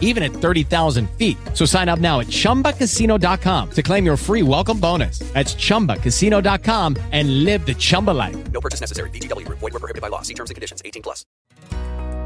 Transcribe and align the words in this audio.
even 0.00 0.22
at 0.22 0.32
30,000 0.32 1.10
feet. 1.18 1.36
So 1.52 1.66
sign 1.66 1.90
up 1.90 1.98
now 1.98 2.20
at 2.20 2.28
chumbacasino.com 2.28 3.70
to 3.72 3.82
claim 3.82 4.06
your 4.06 4.16
free 4.16 4.42
welcome 4.42 4.80
bonus. 4.80 5.18
That's 5.34 5.54
chumbacasino.com 5.54 6.96
and 7.12 7.44
live 7.44 7.66
the 7.66 7.74
Chumba 7.74 8.12
life. 8.12 8.36
No 8.52 8.60
purchase 8.60 8.80
necessary. 8.80 9.10
Group. 9.10 9.58
Void 9.58 9.72
were 9.72 9.80
prohibited 9.80 10.00
by 10.02 10.08
law. 10.08 10.22
See 10.22 10.34
terms 10.34 10.50
and 10.50 10.54
conditions. 10.54 10.80
18 10.84 11.02
plus. 11.02 11.26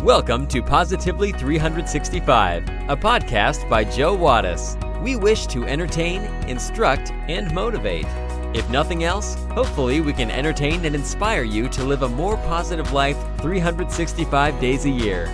Welcome 0.04 0.46
to 0.48 0.62
Positively 0.62 1.32
365, 1.32 2.68
a 2.88 2.96
podcast 2.96 3.68
by 3.68 3.82
Joe 3.82 4.16
Wattis. 4.16 4.76
We 5.02 5.16
wish 5.16 5.46
to 5.48 5.64
entertain, 5.64 6.22
instruct, 6.48 7.10
and 7.28 7.52
motivate. 7.52 8.06
If 8.54 8.70
nothing 8.70 9.02
else, 9.02 9.34
hopefully 9.50 10.00
we 10.00 10.12
can 10.12 10.30
entertain 10.30 10.84
and 10.84 10.94
inspire 10.94 11.42
you 11.42 11.68
to 11.70 11.82
live 11.82 12.02
a 12.02 12.08
more 12.08 12.36
positive 12.36 12.92
life 12.92 13.16
365 13.40 14.60
days 14.60 14.84
a 14.84 14.90
year. 14.90 15.28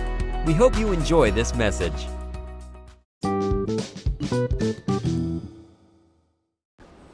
We 0.47 0.53
hope 0.53 0.77
you 0.77 0.91
enjoy 0.91 1.31
this 1.31 1.53
message. 1.53 2.07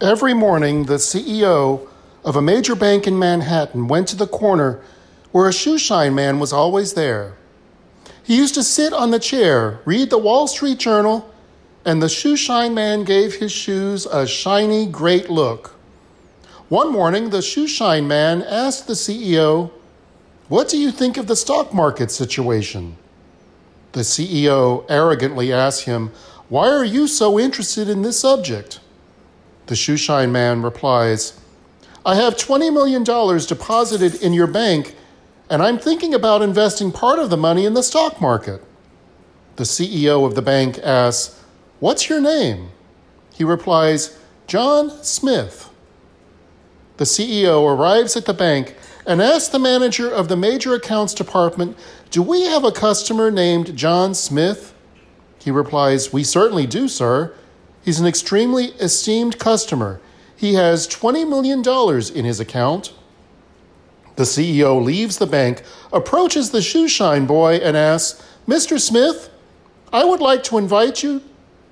Every 0.02 0.34
morning, 0.34 0.86
the 0.86 0.96
CEO 0.96 1.88
of 2.26 2.36
a 2.36 2.42
major 2.42 2.74
bank 2.74 3.06
in 3.06 3.20
Manhattan 3.20 3.88
went 3.88 4.08
to 4.08 4.16
the 4.16 4.26
corner 4.26 4.82
where 5.32 5.48
a 5.48 5.52
shoeshine 5.52 6.16
man 6.16 6.40
was 6.40 6.52
always 6.52 6.96
there. 6.96 7.36
He 8.24 8.36
used 8.36 8.56
to 8.56 8.64
sit 8.64 8.94
on 8.94 9.12
the 9.12 9.20
chair, 9.20 9.80
read 9.86 10.10
the 10.10 10.18
Wall 10.18 10.48
Street 10.48 10.80
Journal, 10.80 11.32
and 11.86 12.02
the 12.02 12.08
shoeshine 12.08 12.74
man 12.74 13.04
gave 13.04 13.36
his 13.36 13.52
shoes 13.52 14.08
a 14.08 14.26
shiny, 14.26 14.88
great 14.88 15.30
look. 15.30 15.76
One 16.68 16.92
morning, 16.92 17.30
the 17.30 17.44
shoeshine 17.44 18.08
man 18.08 18.42
asked 18.42 18.88
the 18.88 18.94
CEO, 18.94 19.70
What 20.48 20.68
do 20.68 20.80
you 20.80 20.90
think 20.90 21.18
of 21.18 21.28
the 21.28 21.36
stock 21.36 21.76
market 21.76 22.10
situation? 22.10 22.98
The 23.92 24.02
CEO 24.02 24.84
arrogantly 24.90 25.54
asked 25.54 25.84
him, 25.86 26.12
Why 26.50 26.70
are 26.70 26.84
you 26.84 27.08
so 27.08 27.40
interested 27.40 27.88
in 27.88 28.02
this 28.02 28.20
subject? 28.20 28.80
The 29.72 29.78
shoeshine 29.78 30.32
man 30.32 30.64
replies, 30.64 31.40
I 32.06 32.16
have 32.16 32.36
$20 32.36 32.74
million 32.74 33.06
deposited 33.06 34.22
in 34.22 34.34
your 34.34 34.48
bank, 34.48 34.98
and 35.50 35.64
I'm 35.64 35.80
thinking 35.80 36.14
about 36.14 36.42
investing 36.42 36.92
part 36.92 37.20
of 37.20 37.30
the 37.30 37.38
money 37.38 37.66
in 37.66 37.74
the 37.74 37.82
stock 37.82 38.20
market. 38.20 38.62
The 39.56 39.64
CEO 39.64 40.26
of 40.26 40.36
the 40.36 40.42
bank 40.42 40.78
asks, 40.80 41.42
What's 41.80 42.10
your 42.10 42.20
name? 42.20 42.72
He 43.34 43.46
replies, 43.46 44.20
John 44.46 44.90
Smith. 45.06 45.70
The 46.98 47.06
CEO 47.06 47.64
arrives 47.66 48.18
at 48.18 48.26
the 48.26 48.34
bank 48.34 48.76
and 49.08 49.22
asks 49.22 49.48
the 49.48 49.58
manager 49.58 50.12
of 50.12 50.28
the 50.28 50.36
major 50.36 50.76
accounts 50.76 51.14
department, 51.14 51.78
Do 52.10 52.22
we 52.22 52.42
have 52.42 52.66
a 52.66 52.74
customer 52.74 53.32
named 53.32 53.78
John 53.78 54.16
Smith? 54.16 54.74
He 55.40 55.50
replies, 55.50 56.12
We 56.12 56.26
certainly 56.26 56.68
do, 56.68 56.90
sir. 56.90 57.34
He's 57.84 58.00
an 58.00 58.08
extremely 58.08 58.66
esteemed 58.80 59.40
customer. 59.40 60.00
He 60.36 60.54
has 60.56 60.88
$20 60.88 61.28
million 61.28 61.62
in 62.16 62.26
his 62.26 62.40
account. 62.40 62.94
The 64.16 64.24
CEO 64.24 64.84
leaves 64.84 65.18
the 65.18 65.28
bank, 65.28 65.64
approaches 65.92 66.52
the 66.52 66.60
shoeshine 66.60 67.26
boy, 67.26 67.56
and 67.56 67.76
asks, 67.76 68.24
Mr. 68.48 68.80
Smith, 68.80 69.30
I 69.94 70.04
would 70.04 70.20
like 70.20 70.44
to 70.46 70.58
invite 70.58 71.04
you 71.04 71.22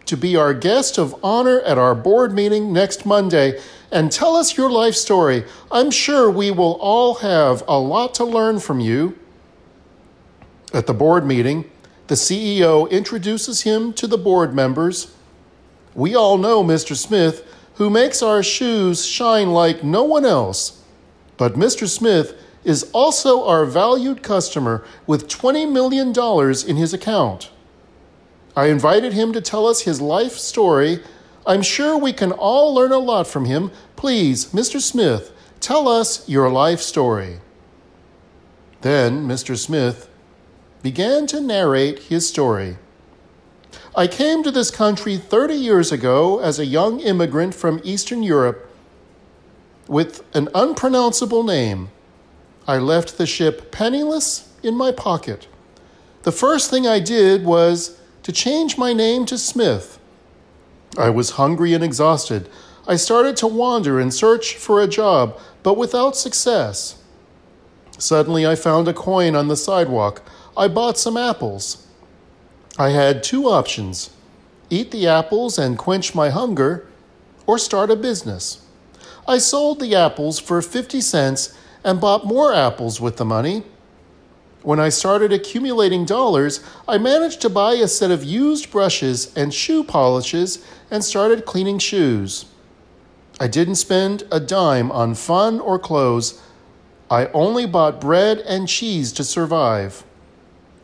to 0.06 0.18
be 0.18 0.36
our 0.36 0.54
guest 0.54 0.98
of 0.98 1.16
honor 1.24 1.60
at 1.62 1.78
our 1.78 1.94
board 1.94 2.34
meeting 2.34 2.74
next 2.74 3.06
Monday 3.06 3.60
and 3.92 4.12
tell 4.12 4.36
us 4.36 4.58
your 4.58 4.70
life 4.70 4.96
story. 4.96 5.46
I'm 5.72 5.92
sure 5.92 6.30
we 6.30 6.52
will 6.52 6.78
all 6.82 7.16
have 7.16 7.64
a 7.68 7.78
lot 7.80 8.16
to 8.16 8.26
learn 8.26 8.60
from 8.60 8.80
you. 8.80 9.18
At 10.74 10.88
the 10.88 10.94
board 10.94 11.26
meeting, 11.26 11.70
the 12.08 12.16
CEO 12.16 12.90
introduces 12.90 13.62
him 13.62 13.94
to 13.94 14.08
the 14.08 14.18
board 14.18 14.54
members. 14.54 15.14
We 15.96 16.16
all 16.16 16.38
know 16.38 16.64
Mr. 16.64 16.96
Smith, 16.96 17.46
who 17.76 17.90
makes 17.90 18.22
our 18.22 18.44
shoes 18.44 19.06
shine 19.06 19.52
like 19.52 19.84
no 19.84 20.04
one 20.04 20.26
else. 20.26 20.84
But 21.38 21.54
Mr. 21.54 21.88
Smith 21.88 22.34
is 22.64 22.90
also 22.92 23.46
our 23.46 23.66
valued 23.66 24.22
customer 24.22 24.86
with 25.08 25.28
$20 25.28 25.72
million 25.72 26.14
in 26.68 26.76
his 26.76 26.94
account. 26.94 27.50
I 28.56 28.66
invited 28.66 29.14
him 29.14 29.32
to 29.34 29.42
tell 29.42 29.66
us 29.68 29.82
his 29.82 30.02
life 30.02 30.34
story. 30.34 31.00
I'm 31.48 31.62
sure 31.62 31.98
we 31.98 32.12
can 32.12 32.32
all 32.34 32.74
learn 32.74 32.92
a 32.92 32.98
lot 32.98 33.28
from 33.28 33.46
him. 33.46 33.72
Please, 33.96 34.48
Mr. 34.48 34.82
Smith, 34.82 35.32
tell 35.60 35.88
us 35.88 36.28
your 36.28 36.50
life 36.50 36.82
story. 36.82 37.40
Then 38.82 39.28
Mr. 39.28 39.58
Smith 39.58 40.10
began 40.84 41.28
to 41.28 41.42
narrate 41.42 42.00
his 42.00 42.28
story. 42.28 42.78
I 43.96 44.08
came 44.08 44.44
to 44.44 44.52
this 44.52 44.70
country 44.70 45.18
30 45.18 45.56
years 45.56 45.92
ago 45.92 46.40
as 46.40 46.60
a 46.60 46.66
young 46.66 47.00
immigrant 47.00 47.56
from 47.56 47.82
Eastern 47.84 48.22
Europe 48.22 48.70
with 49.88 50.24
an 50.36 50.48
unpronounceable 50.54 51.44
name. 51.44 51.90
I 52.68 52.78
left 52.78 53.18
the 53.18 53.26
ship 53.26 53.72
penniless 53.72 54.54
in 54.62 54.76
my 54.76 54.92
pocket. 54.92 55.48
The 56.22 56.32
first 56.32 56.70
thing 56.70 56.86
I 56.86 57.00
did 57.00 57.44
was 57.44 58.00
to 58.22 58.32
change 58.32 58.78
my 58.78 58.94
name 58.94 59.26
to 59.26 59.38
Smith. 59.38 60.00
I 60.98 61.10
was 61.10 61.32
hungry 61.32 61.74
and 61.74 61.84
exhausted. 61.84 62.48
I 62.88 62.96
started 62.96 63.38
to 63.38 63.48
wander 63.48 64.00
and 64.00 64.14
search 64.14 64.56
for 64.56 64.82
a 64.82 64.88
job, 64.88 65.40
but 65.64 65.78
without 65.78 66.16
success. 66.16 67.02
Suddenly, 67.98 68.46
I 68.46 68.56
found 68.56 68.88
a 68.88 68.94
coin 68.94 69.36
on 69.36 69.48
the 69.48 69.56
sidewalk. 69.56 70.22
I 70.56 70.68
bought 70.68 70.98
some 70.98 71.18
apples. 71.18 71.88
I 72.80 72.92
had 72.92 73.24
two 73.24 73.50
options 73.50 74.10
eat 74.70 74.92
the 74.92 75.06
apples 75.06 75.60
and 75.60 75.78
quench 75.78 76.16
my 76.16 76.30
hunger, 76.30 76.88
or 77.46 77.58
start 77.58 77.92
a 77.92 77.96
business. 77.96 78.64
I 79.28 79.38
sold 79.40 79.82
the 79.82 79.96
apples 79.96 80.40
for 80.40 80.62
50 80.62 81.02
cents 81.02 81.58
and 81.84 82.00
bought 82.00 82.26
more 82.26 82.54
apples 82.54 83.02
with 83.02 83.18
the 83.18 83.26
money. 83.26 83.64
When 84.62 84.80
I 84.80 84.90
started 84.90 85.34
accumulating 85.34 86.06
dollars, 86.06 86.62
I 86.88 86.98
managed 86.98 87.42
to 87.42 87.50
buy 87.50 87.74
a 87.74 87.88
set 87.88 88.12
of 88.12 88.24
used 88.24 88.72
brushes 88.72 89.36
and 89.36 89.54
shoe 89.54 89.84
polishes 89.84 90.64
and 90.90 91.04
started 91.04 91.46
cleaning 91.46 91.80
shoes. 91.80 92.46
I 93.42 93.48
didn't 93.48 93.76
spend 93.76 94.24
a 94.32 94.40
dime 94.40 94.90
on 94.92 95.16
fun 95.16 95.60
or 95.60 95.80
clothes. 95.80 96.42
I 97.12 97.26
only 97.34 97.66
bought 97.66 98.00
bread 98.00 98.38
and 98.40 98.70
cheese 98.70 99.12
to 99.14 99.24
survive. 99.26 100.06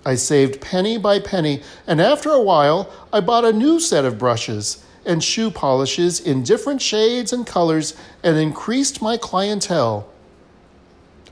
I 0.06 0.16
saved 0.16 0.62
penny 0.62 1.00
by 1.00 1.20
penny, 1.20 1.64
and 1.88 2.00
after 2.00 2.30
a 2.30 2.42
while, 2.42 2.92
I 3.12 3.22
bought 3.22 3.44
a 3.44 3.52
new 3.52 3.80
set 3.80 4.06
of 4.06 4.20
brushes 4.20 4.86
and 5.04 5.24
shoe 5.24 5.50
polishes 5.50 6.20
in 6.20 6.44
different 6.44 6.82
shades 6.82 7.34
and 7.34 7.46
colors 7.46 7.96
and 8.24 8.38
increased 8.38 9.02
my 9.02 9.18
clientele. 9.18 10.08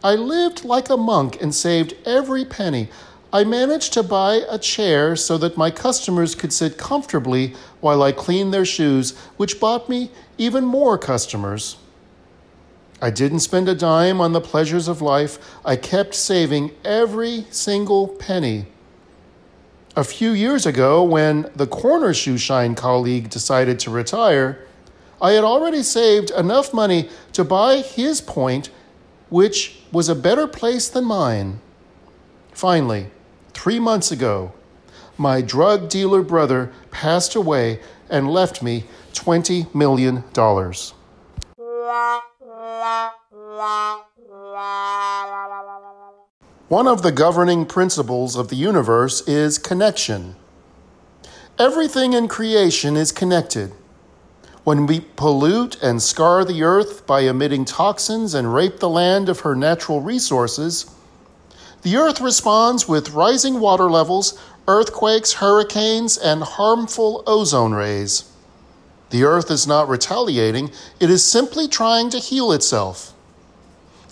I 0.04 0.16
lived 0.16 0.66
like 0.66 0.90
a 0.90 0.98
monk 0.98 1.42
and 1.42 1.54
saved 1.54 1.96
every 2.06 2.46
penny. 2.46 2.90
I 3.32 3.44
managed 3.44 3.94
to 3.94 4.04
buy 4.04 4.42
a 4.50 4.60
chair 4.60 5.16
so 5.16 5.38
that 5.38 5.58
my 5.58 5.72
customers 5.72 6.36
could 6.36 6.52
sit 6.52 6.78
comfortably 6.78 7.56
while 7.80 8.04
I 8.04 8.12
cleaned 8.12 8.54
their 8.54 8.66
shoes, 8.66 9.18
which 9.38 9.60
bought 9.60 9.88
me 9.88 10.12
even 10.38 10.66
more 10.66 10.98
customers. 10.98 11.78
I 13.02 13.10
didn't 13.10 13.40
spend 13.40 13.68
a 13.68 13.76
dime 13.76 14.22
on 14.22 14.34
the 14.34 14.42
pleasures 14.42 14.88
of 14.88 15.02
life. 15.02 15.38
I 15.66 15.76
kept 15.76 16.16
saving 16.16 16.72
every 16.86 17.46
single 17.50 18.08
penny. 18.08 18.68
A 19.96 20.04
few 20.04 20.32
years 20.32 20.66
ago, 20.66 21.04
when 21.04 21.52
the 21.56 21.68
corner 21.68 22.16
shoe 22.16 22.40
shine 22.40 22.74
colleague 22.74 23.30
decided 23.30 23.78
to 23.82 23.92
retire, 23.92 24.66
I 25.22 25.34
had 25.34 25.44
already 25.44 25.84
saved 25.84 26.32
enough 26.32 26.74
money 26.74 27.10
to 27.34 27.44
buy 27.44 27.78
his 27.78 28.20
point, 28.20 28.72
which 29.30 29.84
was 29.92 30.10
a 30.10 30.16
better 30.16 30.48
place 30.48 30.90
than 30.90 31.06
mine. 31.06 31.62
Finally, 32.54 33.12
three 33.54 33.80
months 33.80 34.12
ago, 34.12 34.54
my 35.16 35.42
drug 35.42 35.90
dealer 35.90 36.24
brother 36.24 36.72
passed 36.90 37.36
away 37.36 37.80
and 38.10 38.32
left 38.32 38.64
me 38.64 38.86
$20 39.14 39.76
million. 39.76 40.24
One 46.74 46.88
of 46.88 47.04
the 47.04 47.12
governing 47.12 47.68
principles 47.68 48.36
of 48.36 48.48
the 48.48 48.56
universe 48.56 49.22
is 49.28 49.60
connection. 49.60 50.36
Everything 51.60 52.14
in 52.14 52.28
creation 52.28 52.98
is 52.98 53.12
connected. 53.12 53.74
When 54.64 54.88
we 54.88 55.02
pollute 55.02 55.80
and 55.84 56.02
scar 56.02 56.44
the 56.44 56.64
earth 56.64 57.06
by 57.06 57.20
emitting 57.20 57.66
toxins 57.66 58.34
and 58.34 58.56
rape 58.56 58.80
the 58.80 58.90
land 58.90 59.30
of 59.30 59.42
her 59.42 59.54
natural 59.54 60.02
resources, 60.02 60.90
The 61.84 61.96
Earth 61.96 62.20
responds 62.20 62.88
with 62.88 63.12
rising 63.12 63.60
water 63.60 63.88
levels, 63.88 64.34
earthquakes, 64.68 65.34
hurricanes, 65.34 66.18
and 66.18 66.42
harmful 66.42 67.24
ozone 67.28 67.76
rays. 67.76 68.32
The 69.12 69.26
Earth 69.26 69.52
is 69.52 69.68
not 69.68 69.88
retaliating, 69.88 70.72
it 71.00 71.12
is 71.12 71.24
simply 71.24 71.68
trying 71.68 72.10
to 72.10 72.18
heal 72.18 72.52
itself. 72.52 73.13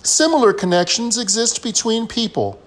Similar 0.02 0.52
connections 0.52 1.16
exist 1.16 1.62
between 1.62 2.06
people. 2.06 2.60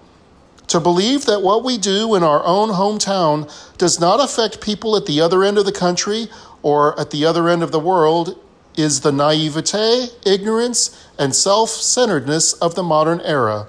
To 0.68 0.80
believe 0.80 1.26
that 1.26 1.42
what 1.42 1.62
we 1.62 1.78
do 1.78 2.14
in 2.14 2.22
our 2.22 2.44
own 2.44 2.70
hometown 2.70 3.50
does 3.78 4.00
not 4.00 4.20
affect 4.20 4.60
people 4.60 4.96
at 4.96 5.06
the 5.06 5.20
other 5.20 5.44
end 5.44 5.58
of 5.58 5.64
the 5.64 5.72
country 5.72 6.28
or 6.62 6.98
at 6.98 7.10
the 7.10 7.24
other 7.24 7.48
end 7.48 7.62
of 7.62 7.70
the 7.70 7.78
world 7.78 8.42
is 8.76 9.00
the 9.00 9.12
naivete, 9.12 10.08
ignorance, 10.24 11.08
and 11.18 11.34
self 11.34 11.70
centeredness 11.70 12.52
of 12.54 12.74
the 12.74 12.82
modern 12.82 13.20
era. 13.20 13.68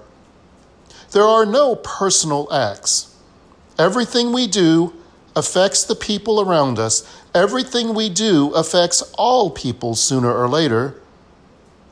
There 1.11 1.23
are 1.23 1.45
no 1.45 1.75
personal 1.75 2.51
acts. 2.51 3.15
Everything 3.77 4.33
we 4.33 4.47
do 4.47 4.93
affects 5.35 5.83
the 5.83 5.95
people 5.95 6.41
around 6.41 6.79
us. 6.79 7.03
Everything 7.33 7.93
we 7.93 8.09
do 8.09 8.51
affects 8.53 9.01
all 9.17 9.51
people 9.51 9.93
sooner 9.93 10.33
or 10.33 10.49
later. 10.49 10.99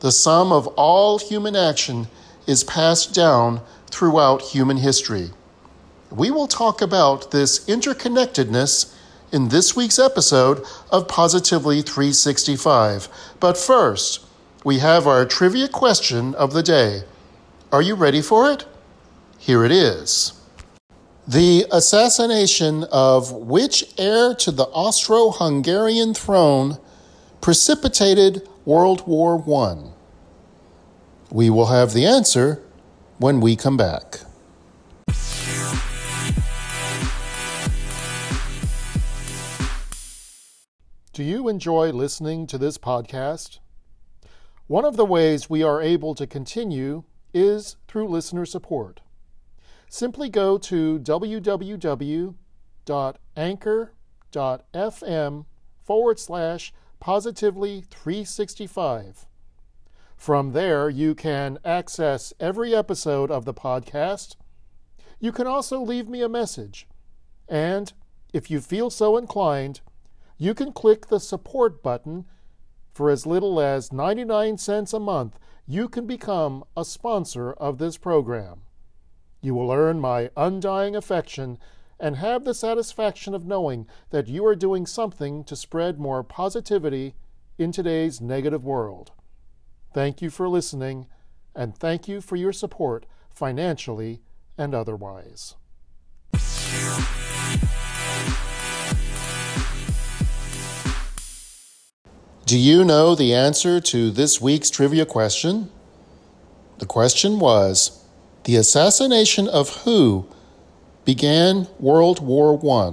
The 0.00 0.12
sum 0.12 0.52
of 0.52 0.66
all 0.76 1.18
human 1.18 1.56
action 1.56 2.08
is 2.46 2.64
passed 2.64 3.14
down 3.14 3.62
throughout 3.90 4.42
human 4.42 4.76
history. 4.76 5.30
We 6.10 6.30
will 6.30 6.46
talk 6.46 6.82
about 6.82 7.30
this 7.30 7.64
interconnectedness 7.66 8.94
in 9.32 9.48
this 9.48 9.74
week's 9.74 9.98
episode 9.98 10.64
of 10.90 11.08
Positively 11.08 11.82
365. 11.82 13.08
But 13.40 13.56
first, 13.56 14.24
we 14.64 14.78
have 14.78 15.06
our 15.06 15.24
trivia 15.24 15.68
question 15.68 16.34
of 16.34 16.52
the 16.52 16.62
day. 16.62 17.02
Are 17.72 17.82
you 17.82 17.94
ready 17.94 18.20
for 18.20 18.50
it? 18.50 18.66
Here 19.38 19.64
it 19.64 19.72
is. 19.72 20.32
The 21.26 21.66
assassination 21.72 22.84
of 22.92 23.32
which 23.32 23.84
heir 23.98 24.34
to 24.34 24.50
the 24.50 24.64
Austro 24.66 25.30
Hungarian 25.30 26.14
throne 26.14 26.78
precipitated 27.40 28.48
World 28.66 29.06
War 29.06 29.42
I? 29.64 29.92
We 31.30 31.48
will 31.50 31.66
have 31.66 31.92
the 31.92 32.04
answer 32.04 32.60
when 33.18 33.40
we 33.40 33.54
come 33.54 33.76
back. 33.76 34.22
Do 41.12 41.22
you 41.22 41.48
enjoy 41.48 41.92
listening 41.92 42.48
to 42.48 42.58
this 42.58 42.76
podcast? 42.76 43.60
One 44.66 44.84
of 44.84 44.96
the 44.96 45.04
ways 45.04 45.48
we 45.48 45.62
are 45.62 45.80
able 45.80 46.16
to 46.16 46.26
continue 46.26 47.04
is 47.32 47.76
through 47.86 48.08
listener 48.08 48.44
support. 48.44 49.00
Simply 49.88 50.28
go 50.28 50.58
to 50.58 50.98
www.anchor.fm 50.98 52.34
forward 55.84 56.18
slash 56.18 56.72
positively 57.06 57.84
365. 57.88 59.28
From 60.16 60.50
there, 60.50 60.90
you 60.90 61.14
can 61.14 61.56
access 61.64 62.32
every 62.40 62.74
episode 62.74 63.30
of 63.30 63.44
the 63.44 63.54
podcast. 63.54 64.34
You 65.20 65.30
can 65.30 65.46
also 65.46 65.80
leave 65.80 66.08
me 66.08 66.20
a 66.20 66.28
message. 66.28 66.88
And 67.48 67.92
if 68.32 68.50
you 68.50 68.60
feel 68.60 68.90
so 68.90 69.16
inclined, 69.16 69.82
you 70.36 70.52
can 70.52 70.72
click 70.72 71.06
the 71.06 71.20
support 71.20 71.80
button. 71.80 72.24
For 72.92 73.08
as 73.08 73.24
little 73.24 73.60
as 73.60 73.92
99 73.92 74.58
cents 74.58 74.92
a 74.92 74.98
month, 74.98 75.38
you 75.64 75.88
can 75.88 76.08
become 76.08 76.64
a 76.76 76.84
sponsor 76.84 77.52
of 77.52 77.78
this 77.78 77.96
program. 77.96 78.62
You 79.40 79.54
will 79.54 79.70
earn 79.70 80.00
my 80.00 80.30
undying 80.36 80.96
affection 80.96 81.58
and 81.98 82.16
have 82.16 82.44
the 82.44 82.54
satisfaction 82.54 83.34
of 83.34 83.46
knowing 83.46 83.86
that 84.10 84.28
you 84.28 84.44
are 84.46 84.56
doing 84.56 84.86
something 84.86 85.44
to 85.44 85.56
spread 85.56 85.98
more 85.98 86.22
positivity 86.22 87.14
in 87.58 87.72
today's 87.72 88.20
negative 88.20 88.64
world. 88.64 89.12
Thank 89.94 90.20
you 90.20 90.28
for 90.28 90.48
listening, 90.48 91.06
and 91.54 91.76
thank 91.76 92.06
you 92.06 92.20
for 92.20 92.36
your 92.36 92.52
support 92.52 93.06
financially 93.30 94.20
and 94.58 94.74
otherwise. 94.74 95.54
Do 102.44 102.56
you 102.56 102.84
know 102.84 103.14
the 103.14 103.34
answer 103.34 103.80
to 103.80 104.10
this 104.10 104.40
week's 104.40 104.70
trivia 104.70 105.04
question? 105.04 105.70
The 106.78 106.86
question 106.86 107.40
was 107.40 108.04
The 108.44 108.56
assassination 108.56 109.48
of 109.48 109.82
who 109.82 110.28
began 111.06 111.68
World 111.78 112.20
War 112.20 112.60
I? 112.70 112.92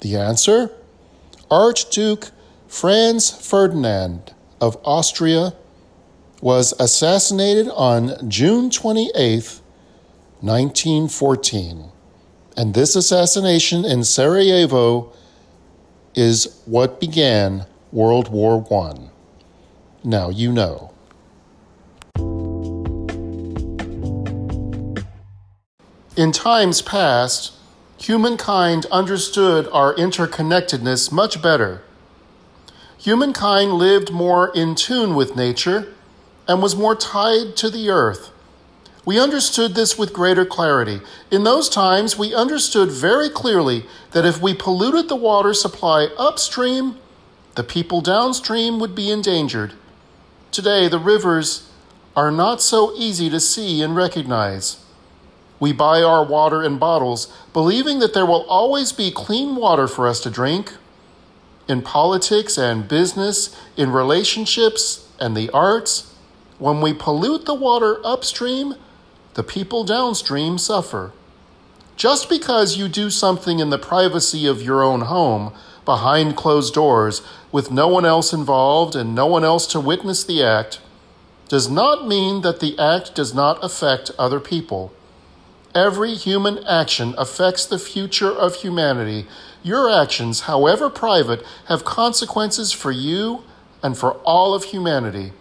The 0.00 0.16
answer? 0.16 0.70
Archduke 1.50 2.30
Franz 2.68 3.30
Ferdinand 3.30 4.32
of 4.60 4.76
Austria 4.84 5.54
was 6.40 6.74
assassinated 6.78 7.68
on 7.70 8.28
June 8.28 8.70
28, 8.70 9.60
1914. 10.40 11.90
And 12.56 12.74
this 12.74 12.94
assassination 12.94 13.84
in 13.84 14.04
Sarajevo 14.04 15.12
is 16.14 16.62
what 16.66 17.00
began 17.00 17.66
World 17.90 18.28
War 18.30 18.64
I. 18.70 19.10
Now 20.04 20.28
you 20.28 20.52
know. 20.52 20.93
In 26.16 26.30
times 26.30 26.80
past, 26.80 27.54
humankind 27.98 28.86
understood 28.92 29.66
our 29.72 29.92
interconnectedness 29.96 31.10
much 31.10 31.42
better. 31.42 31.82
Humankind 32.98 33.72
lived 33.72 34.12
more 34.12 34.52
in 34.54 34.76
tune 34.76 35.16
with 35.16 35.34
nature 35.34 35.92
and 36.46 36.62
was 36.62 36.76
more 36.76 36.94
tied 36.94 37.56
to 37.56 37.68
the 37.68 37.90
earth. 37.90 38.30
We 39.04 39.18
understood 39.18 39.74
this 39.74 39.98
with 39.98 40.12
greater 40.12 40.46
clarity. 40.46 41.00
In 41.32 41.42
those 41.42 41.68
times, 41.68 42.16
we 42.16 42.32
understood 42.32 42.92
very 42.92 43.28
clearly 43.28 43.84
that 44.12 44.24
if 44.24 44.40
we 44.40 44.54
polluted 44.54 45.08
the 45.08 45.16
water 45.16 45.52
supply 45.52 46.10
upstream, 46.16 46.96
the 47.56 47.64
people 47.64 48.00
downstream 48.00 48.78
would 48.78 48.94
be 48.94 49.10
endangered. 49.10 49.72
Today, 50.52 50.86
the 50.86 51.00
rivers 51.00 51.68
are 52.14 52.30
not 52.30 52.62
so 52.62 52.94
easy 52.96 53.28
to 53.30 53.40
see 53.40 53.82
and 53.82 53.96
recognize. 53.96 54.83
We 55.60 55.72
buy 55.72 56.02
our 56.02 56.24
water 56.24 56.62
in 56.62 56.78
bottles, 56.78 57.32
believing 57.52 58.00
that 58.00 58.14
there 58.14 58.26
will 58.26 58.44
always 58.46 58.92
be 58.92 59.10
clean 59.10 59.56
water 59.56 59.86
for 59.86 60.08
us 60.08 60.20
to 60.20 60.30
drink. 60.30 60.74
In 61.68 61.80
politics 61.80 62.58
and 62.58 62.88
business, 62.88 63.56
in 63.76 63.90
relationships 63.90 65.08
and 65.18 65.36
the 65.36 65.50
arts, 65.50 66.14
when 66.58 66.80
we 66.80 66.92
pollute 66.92 67.46
the 67.46 67.54
water 67.54 68.00
upstream, 68.04 68.74
the 69.34 69.42
people 69.42 69.84
downstream 69.84 70.58
suffer. 70.58 71.12
Just 71.96 72.28
because 72.28 72.76
you 72.76 72.88
do 72.88 73.08
something 73.08 73.60
in 73.60 73.70
the 73.70 73.78
privacy 73.78 74.46
of 74.46 74.62
your 74.62 74.82
own 74.82 75.02
home, 75.02 75.52
behind 75.84 76.36
closed 76.36 76.74
doors, 76.74 77.22
with 77.52 77.70
no 77.70 77.86
one 77.86 78.04
else 78.04 78.32
involved 78.32 78.96
and 78.96 79.14
no 79.14 79.26
one 79.26 79.44
else 79.44 79.66
to 79.68 79.80
witness 79.80 80.24
the 80.24 80.42
act, 80.42 80.80
does 81.48 81.70
not 81.70 82.08
mean 82.08 82.42
that 82.42 82.60
the 82.60 82.78
act 82.78 83.14
does 83.14 83.32
not 83.34 83.62
affect 83.62 84.10
other 84.18 84.40
people. 84.40 84.92
Every 85.74 86.14
human 86.14 86.62
action 86.64 87.14
affects 87.18 87.66
the 87.66 87.80
future 87.80 88.30
of 88.30 88.56
humanity. 88.56 89.26
Your 89.62 89.90
actions, 89.90 90.42
however 90.42 90.88
private, 90.88 91.44
have 91.66 91.84
consequences 91.84 92.70
for 92.70 92.92
you 92.92 93.42
and 93.82 93.98
for 93.98 94.12
all 94.18 94.54
of 94.54 94.64
humanity. 94.64 95.32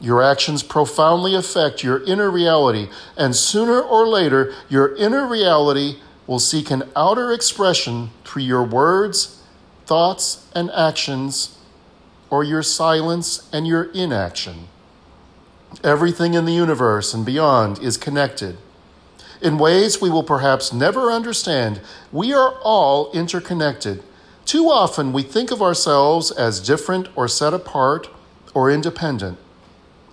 Your 0.00 0.22
actions 0.22 0.62
profoundly 0.62 1.34
affect 1.34 1.82
your 1.82 2.04
inner 2.04 2.30
reality, 2.30 2.88
and 3.16 3.34
sooner 3.34 3.80
or 3.80 4.06
later, 4.06 4.54
your 4.68 4.94
inner 4.94 5.26
reality 5.26 5.96
will 6.28 6.38
seek 6.38 6.70
an 6.70 6.84
outer 6.94 7.32
expression 7.32 8.10
through 8.24 8.42
your 8.42 8.62
words, 8.62 9.42
thoughts, 9.86 10.46
and 10.54 10.70
actions, 10.70 11.58
or 12.30 12.44
your 12.44 12.62
silence 12.62 13.48
and 13.52 13.66
your 13.66 13.84
inaction. 13.92 14.68
Everything 15.82 16.34
in 16.34 16.44
the 16.44 16.52
universe 16.52 17.12
and 17.12 17.26
beyond 17.26 17.80
is 17.80 17.96
connected. 17.96 18.56
In 19.40 19.58
ways 19.58 20.00
we 20.00 20.10
will 20.10 20.24
perhaps 20.24 20.72
never 20.72 21.12
understand, 21.12 21.80
we 22.10 22.32
are 22.32 22.54
all 22.62 23.12
interconnected. 23.12 24.02
Too 24.44 24.68
often 24.68 25.12
we 25.12 25.22
think 25.22 25.50
of 25.50 25.62
ourselves 25.62 26.30
as 26.30 26.60
different 26.60 27.08
or 27.14 27.28
set 27.28 27.54
apart 27.54 28.08
or 28.54 28.70
independent. 28.70 29.38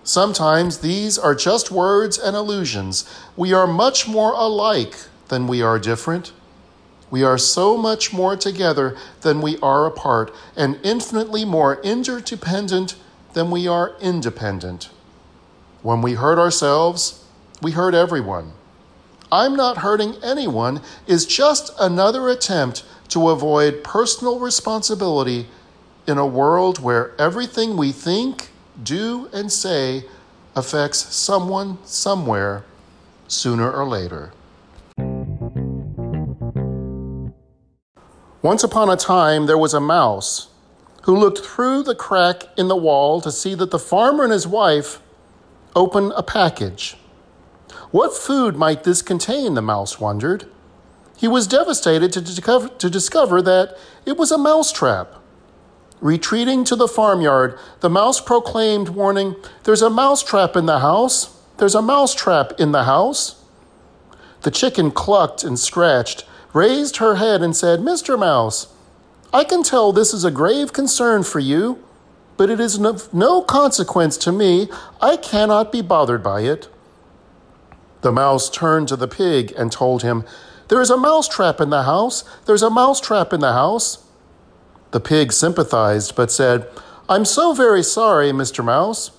Sometimes 0.03 0.79
these 0.79 1.17
are 1.17 1.33
just 1.33 1.71
words 1.71 2.19
and 2.19 2.35
illusions. 2.35 3.09
We 3.35 3.53
are 3.53 3.65
much 3.65 4.07
more 4.07 4.33
alike 4.33 4.95
than 5.29 5.47
we 5.47 5.63
are 5.63 5.79
different. 5.79 6.31
We 7.09 7.23
are 7.23 7.39
so 7.39 7.75
much 7.77 8.13
more 8.13 8.35
together 8.35 8.95
than 9.21 9.41
we 9.41 9.57
are 9.59 9.87
apart, 9.87 10.33
and 10.55 10.79
infinitely 10.83 11.45
more 11.45 11.81
interdependent 11.81 12.95
than 13.33 13.49
we 13.49 13.67
are 13.67 13.95
independent. 13.99 14.89
When 15.81 16.01
we 16.01 16.13
hurt 16.13 16.37
ourselves, 16.37 17.23
we 17.61 17.71
hurt 17.71 17.95
everyone. 17.95 18.53
I'm 19.35 19.53
not 19.57 19.79
hurting 19.79 20.15
anyone 20.23 20.79
is 21.07 21.25
just 21.25 21.69
another 21.77 22.29
attempt 22.29 22.85
to 23.09 23.31
avoid 23.31 23.83
personal 23.83 24.39
responsibility 24.39 25.47
in 26.07 26.17
a 26.17 26.25
world 26.25 26.79
where 26.79 27.13
everything 27.19 27.75
we 27.75 27.91
think, 27.91 28.47
do, 28.81 29.27
and 29.33 29.51
say 29.51 30.05
affects 30.55 31.13
someone 31.13 31.79
somewhere 31.83 32.63
sooner 33.27 33.69
or 33.69 33.85
later. 33.85 34.31
Once 38.41 38.63
upon 38.63 38.89
a 38.89 38.95
time, 38.95 39.47
there 39.47 39.57
was 39.57 39.73
a 39.73 39.81
mouse 39.81 40.47
who 41.01 41.13
looked 41.13 41.39
through 41.39 41.83
the 41.83 41.95
crack 41.95 42.43
in 42.57 42.69
the 42.69 42.75
wall 42.77 43.19
to 43.19 43.33
see 43.33 43.53
that 43.53 43.71
the 43.71 43.79
farmer 43.79 44.23
and 44.23 44.31
his 44.31 44.47
wife 44.47 45.01
opened 45.75 46.13
a 46.15 46.23
package. 46.23 46.95
What 47.95 48.13
food 48.13 48.57
might 48.57 48.83
this 48.83 49.01
contain? 49.01 49.53
the 49.53 49.61
mouse 49.61 50.01
wondered. 50.01 50.47
He 51.15 51.29
was 51.29 51.47
devastated 51.47 52.11
to 52.11 52.89
discover, 52.89 53.41
that 53.41 53.77
it 54.05 54.17
was 54.17 54.33
a 54.33 54.37
mousetrap. 54.37 55.15
Retreating 56.01 56.65
to 56.65 56.75
the 56.75 56.89
farmyard, 56.89 57.57
the 57.79 57.89
mouse 57.89 58.19
proclaimed, 58.19 58.89
warning, 58.89 59.37
There's 59.63 59.81
a 59.81 59.89
mousetrap 59.89 60.57
in 60.57 60.65
the 60.65 60.79
house! 60.79 61.39
There's 61.55 61.73
a 61.73 61.81
mousetrap 61.81 62.59
in 62.59 62.73
the 62.73 62.83
house! 62.83 63.41
The 64.41 64.51
chicken 64.51 64.91
clucked 64.91 65.45
and 65.45 65.57
scratched, 65.57 66.25
raised 66.51 66.97
her 66.97 67.15
head, 67.15 67.41
and 67.41 67.55
said, 67.55 67.79
Mr. 67.79 68.19
Mouse, 68.19 68.73
I 69.31 69.45
can 69.45 69.63
tell 69.63 69.93
this 69.93 70.13
is 70.13 70.25
a 70.25 70.31
grave 70.31 70.73
concern 70.73 71.23
for 71.23 71.39
you, 71.39 71.81
but 72.35 72.49
it 72.49 72.59
is 72.59 72.77
of 72.77 73.13
no 73.13 73.41
consequence 73.41 74.17
to 74.17 74.33
me. 74.33 74.67
I 75.01 75.15
cannot 75.15 75.71
be 75.71 75.81
bothered 75.81 76.21
by 76.21 76.41
it. 76.41 76.67
The 78.05 78.11
mouse 78.11 78.51
turned 78.51 78.87
to 78.89 78.95
the 78.95 79.07
pig 79.07 79.51
and 79.57 79.71
told 79.71 80.03
him, 80.03 80.25
There 80.67 80.79
is 80.79 80.91
a 80.91 80.95
mousetrap 80.95 81.59
in 81.59 81.71
the 81.71 81.81
house. 81.81 82.23
There's 82.45 82.61
a 82.61 82.69
mousetrap 82.69 83.33
in 83.33 83.39
the 83.39 83.53
house. 83.53 84.05
The 84.91 84.99
pig 84.99 85.33
sympathized, 85.33 86.15
but 86.15 86.31
said, 86.31 86.69
I'm 87.09 87.25
so 87.25 87.51
very 87.55 87.81
sorry, 87.81 88.27
Mr. 88.27 88.63
Mouse, 88.63 89.09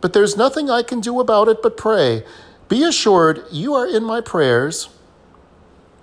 but 0.00 0.12
there's 0.12 0.36
nothing 0.36 0.68
I 0.68 0.82
can 0.82 0.98
do 0.98 1.20
about 1.20 1.46
it 1.46 1.62
but 1.62 1.76
pray. 1.76 2.24
Be 2.68 2.82
assured 2.82 3.44
you 3.52 3.74
are 3.74 3.86
in 3.86 4.02
my 4.02 4.20
prayers. 4.20 4.88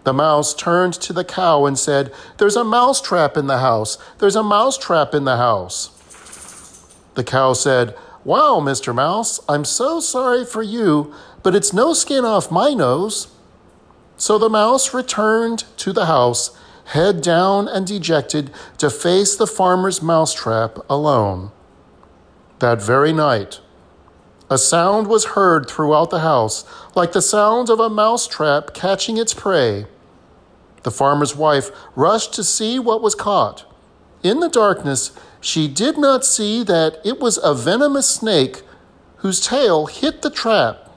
The 0.05 0.13
mouse 0.13 0.53
turned 0.53 0.93
to 0.93 1.11
the 1.11 1.25
cow 1.25 1.65
and 1.65 1.77
said, 1.77 2.09
There's 2.37 2.55
a 2.55 2.63
mouse 2.63 3.01
trap 3.01 3.35
in 3.35 3.47
the 3.47 3.57
house. 3.57 3.97
There's 4.19 4.37
a 4.37 4.43
mouse 4.43 4.77
trap 4.77 5.13
in 5.13 5.25
the 5.25 5.35
house. 5.35 5.89
The 7.15 7.23
cow 7.25 7.51
said, 7.51 7.97
Wow, 8.25 8.59
Mr. 8.61 8.93
Mouse, 8.93 9.39
I'm 9.47 9.63
so 9.63 9.99
sorry 9.99 10.43
for 10.45 10.61
you, 10.61 11.13
but 11.41 11.55
it's 11.55 11.71
no 11.71 11.93
skin 11.93 12.25
off 12.25 12.51
my 12.51 12.73
nose. 12.73 13.29
So 14.17 14.37
the 14.37 14.49
mouse 14.49 14.93
returned 14.93 15.63
to 15.77 15.93
the 15.93 16.07
house, 16.07 16.51
head 16.85 17.21
down 17.21 17.69
and 17.69 17.87
dejected, 17.87 18.51
to 18.77 18.89
face 18.89 19.37
the 19.37 19.47
farmer's 19.47 20.01
mousetrap 20.01 20.77
alone. 20.89 21.51
That 22.59 22.81
very 22.81 23.13
night, 23.13 23.61
a 24.49 24.57
sound 24.57 25.07
was 25.07 25.25
heard 25.27 25.69
throughout 25.69 26.09
the 26.09 26.19
house, 26.19 26.65
like 26.95 27.13
the 27.13 27.21
sound 27.21 27.69
of 27.69 27.79
a 27.79 27.89
mousetrap 27.89 28.73
catching 28.73 29.15
its 29.17 29.33
prey. 29.33 29.85
The 30.83 30.91
farmer's 30.91 31.35
wife 31.35 31.69
rushed 31.95 32.33
to 32.33 32.43
see 32.43 32.79
what 32.79 33.01
was 33.01 33.15
caught. 33.15 33.65
In 34.23 34.41
the 34.41 34.49
darkness, 34.49 35.11
she 35.41 35.67
did 35.67 35.97
not 35.97 36.25
see 36.25 36.63
that 36.63 36.99
it 37.05 37.19
was 37.19 37.39
a 37.41 37.53
venomous 37.53 38.09
snake 38.09 38.61
whose 39.17 39.45
tail 39.45 39.85
hit 39.85 40.21
the 40.21 40.29
trap 40.29 40.89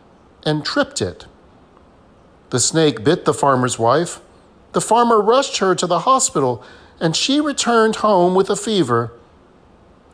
and 0.44 0.64
tripped 0.64 1.00
it. 1.00 1.26
The 2.50 2.60
snake 2.60 3.04
bit 3.04 3.24
the 3.24 3.34
farmer's 3.34 3.78
wife. 3.78 4.20
The 4.72 4.80
farmer 4.80 5.20
rushed 5.20 5.58
her 5.58 5.74
to 5.74 5.86
the 5.86 6.00
hospital, 6.00 6.62
and 7.00 7.16
she 7.16 7.40
returned 7.40 7.96
home 7.96 8.34
with 8.34 8.50
a 8.50 8.56
fever. 8.56 9.12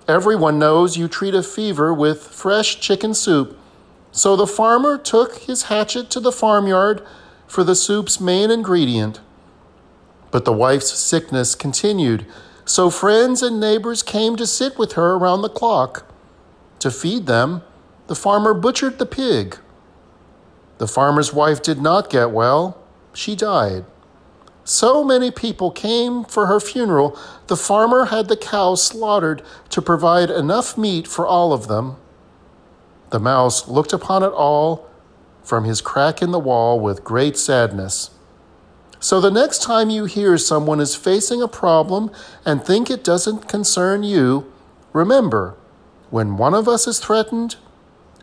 Everyone 0.07 0.59
knows 0.59 0.97
you 0.97 1.09
treat 1.09 1.35
a 1.35 1.43
fever 1.43 1.93
with 1.93 2.23
fresh 2.23 2.81
chicken 2.81 3.15
soup. 3.15 3.59
So 4.13 4.37
the 4.37 4.47
farmer 4.47 4.97
took 4.97 5.39
his 5.39 5.65
hatchet 5.65 6.11
to 6.11 6.21
the 6.21 6.33
farmyard 6.33 7.07
for 7.47 7.63
the 7.63 7.75
soup's 7.75 8.21
main 8.21 8.51
ingredient. 8.51 9.21
But 10.31 10.45
the 10.45 10.53
wife's 10.53 10.93
sickness 10.99 11.55
continued, 11.55 12.27
so 12.69 12.91
friends 12.91 13.43
and 13.43 13.59
neighbors 13.59 14.03
came 14.03 14.37
to 14.37 14.47
sit 14.47 14.79
with 14.79 14.93
her 14.93 15.15
around 15.15 15.41
the 15.41 15.49
clock. 15.49 16.07
To 16.81 16.91
feed 16.91 17.27
them, 17.27 17.63
the 18.09 18.15
farmer 18.15 18.53
butchered 18.53 18.99
the 18.99 19.07
pig. 19.07 19.57
The 20.77 20.87
farmer's 20.87 21.33
wife 21.33 21.63
did 21.63 21.81
not 21.81 22.11
get 22.11 22.31
well, 22.31 22.79
she 23.15 23.35
died. 23.35 23.87
So 24.65 25.03
many 25.03 25.31
people 25.31 25.71
came 25.71 26.25
for 26.25 26.47
her 26.47 26.61
funeral, 26.61 27.19
the 27.47 27.57
farmer 27.57 28.07
had 28.07 28.29
the 28.29 28.37
cow 28.37 28.75
slaughtered 28.75 29.43
to 29.71 29.81
provide 29.81 30.31
enough 30.31 30.77
meat 30.77 31.09
for 31.09 31.27
all 31.27 31.55
of 31.55 31.69
them. 31.69 31.97
The 33.09 33.19
mouse 33.19 33.67
looked 33.67 33.95
upon 33.95 34.23
it 34.23 34.33
all 34.33 34.87
from 35.43 35.65
his 35.65 35.81
crack 35.81 36.21
in 36.21 36.33
the 36.33 36.39
wall 36.39 36.79
with 36.79 37.03
great 37.03 37.39
sadness. 37.39 38.11
So 39.01 39.21
the 39.21 39.31
next 39.31 39.63
time 39.63 39.91
you 39.91 40.07
hear 40.07 40.37
someone 40.39 40.81
is 40.81 40.97
facing 40.97 41.41
a 41.41 41.49
problem 41.49 42.11
and 42.45 42.65
think 42.65 42.91
it 42.91 43.05
doesn't 43.05 43.49
concern 43.49 44.03
you, 44.03 44.53
remember 44.93 45.57
when 46.11 46.37
one 46.37 46.55
of 46.55 46.67
us 46.69 46.87
is 46.87 46.99
threatened, 46.99 47.57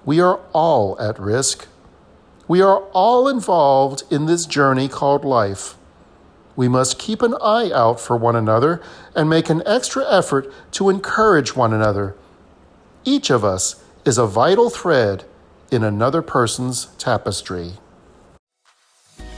we 0.04 0.20
are 0.20 0.40
all 0.54 1.00
at 1.00 1.20
risk. 1.20 1.68
We 2.48 2.62
are 2.62 2.80
all 2.94 3.28
involved 3.28 4.04
in 4.12 4.26
this 4.26 4.46
journey 4.46 4.88
called 4.88 5.24
life. 5.24 5.76
We 6.56 6.68
must 6.68 7.00
keep 7.00 7.22
an 7.22 7.36
eye 7.42 7.72
out 7.74 8.00
for 8.00 8.18
one 8.18 8.36
another 8.36 8.82
and 9.16 9.30
make 9.30 9.50
an 9.50 9.64
extra 9.66 10.06
effort 10.10 10.52
to 10.74 10.90
encourage 10.90 11.56
one 11.56 11.74
another. 11.74 12.16
Each 13.04 13.30
of 13.30 13.44
us 13.44 13.84
is 14.06 14.18
a 14.18 14.28
vital 14.28 14.70
thread 14.70 15.26
in 15.72 15.84
another 15.84 16.22
person's 16.22 16.88
tapestry. 16.98 17.74